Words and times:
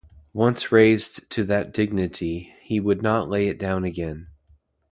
Once 0.33 0.71
raised 0.71 1.29
to 1.29 1.43
that 1.43 1.71
dignity, 1.71 2.55
he 2.63 2.79
would 2.79 3.03
not 3.03 3.29
lay 3.29 3.47
it 3.47 3.59
down 3.59 3.83
again. 3.83 4.25